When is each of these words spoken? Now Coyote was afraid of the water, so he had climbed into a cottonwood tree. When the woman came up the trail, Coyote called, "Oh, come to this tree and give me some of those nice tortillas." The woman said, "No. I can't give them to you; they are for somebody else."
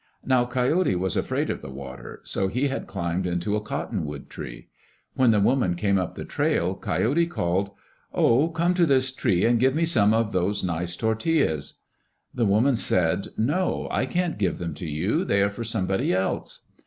Now 0.25 0.45
Coyote 0.45 0.95
was 0.95 1.15
afraid 1.15 1.51
of 1.51 1.61
the 1.61 1.69
water, 1.69 2.21
so 2.23 2.47
he 2.47 2.69
had 2.69 2.87
climbed 2.87 3.27
into 3.27 3.55
a 3.55 3.61
cottonwood 3.61 4.31
tree. 4.31 4.69
When 5.13 5.29
the 5.29 5.39
woman 5.39 5.75
came 5.75 5.99
up 5.99 6.15
the 6.15 6.25
trail, 6.25 6.73
Coyote 6.73 7.27
called, 7.27 7.69
"Oh, 8.11 8.49
come 8.49 8.73
to 8.73 8.87
this 8.87 9.11
tree 9.11 9.45
and 9.45 9.59
give 9.59 9.75
me 9.75 9.85
some 9.85 10.11
of 10.11 10.31
those 10.31 10.63
nice 10.63 10.95
tortillas." 10.95 11.75
The 12.33 12.47
woman 12.47 12.75
said, 12.75 13.27
"No. 13.37 13.87
I 13.91 14.07
can't 14.07 14.39
give 14.39 14.57
them 14.57 14.73
to 14.73 14.89
you; 14.89 15.23
they 15.23 15.43
are 15.43 15.51
for 15.51 15.63
somebody 15.63 16.11
else." 16.11 16.61